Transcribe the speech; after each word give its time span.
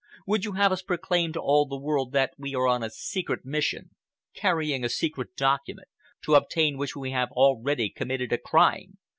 Would 0.25 0.45
you 0.45 0.53
have 0.53 0.71
us 0.71 0.81
proclaim 0.81 1.31
to 1.33 1.39
all 1.39 1.67
the 1.67 1.77
world 1.77 2.11
that 2.13 2.33
we 2.35 2.55
are 2.55 2.67
on 2.67 2.81
a 2.81 2.89
secret 2.89 3.45
mission, 3.45 3.91
carrying 4.33 4.83
a 4.83 4.89
secret 4.89 5.35
document, 5.35 5.89
to 6.25 6.33
obtain 6.33 6.79
which 6.79 6.95
we 6.95 7.11
have 7.11 7.29
already 7.33 7.91
committed 7.91 8.33
a 8.33 8.39
crime? 8.39 8.97